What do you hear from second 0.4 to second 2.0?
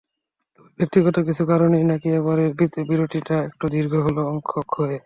তবে ব্যক্তিগত কিছু কারণেই